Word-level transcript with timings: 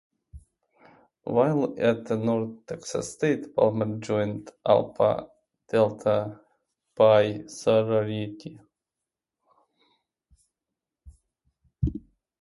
While 1.25 1.75
at 1.79 2.09
North 2.09 2.65
Texas 2.65 3.13
State, 3.13 3.55
Palmer 3.55 3.99
joined 3.99 4.49
Alpha 4.67 5.29
Delta 5.69 6.39
Pi 6.95 7.45
sorority. 7.45 8.59